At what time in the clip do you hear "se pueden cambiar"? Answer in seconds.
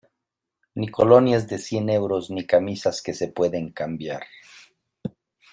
3.13-4.23